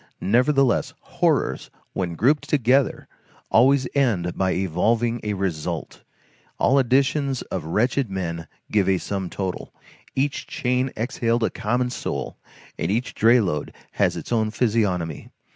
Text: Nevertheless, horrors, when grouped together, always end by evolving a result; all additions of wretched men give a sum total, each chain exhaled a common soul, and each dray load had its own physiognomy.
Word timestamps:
Nevertheless, 0.19 0.95
horrors, 1.01 1.69
when 1.93 2.15
grouped 2.15 2.49
together, 2.49 3.07
always 3.51 3.87
end 3.93 4.35
by 4.35 4.53
evolving 4.55 5.19
a 5.21 5.35
result; 5.35 6.01
all 6.57 6.79
additions 6.79 7.43
of 7.43 7.65
wretched 7.65 8.09
men 8.09 8.47
give 8.71 8.89
a 8.89 8.97
sum 8.97 9.29
total, 9.29 9.71
each 10.15 10.47
chain 10.47 10.89
exhaled 10.97 11.43
a 11.43 11.51
common 11.51 11.91
soul, 11.91 12.35
and 12.79 12.89
each 12.89 13.13
dray 13.13 13.39
load 13.39 13.75
had 13.91 14.15
its 14.15 14.31
own 14.31 14.49
physiognomy. 14.49 15.29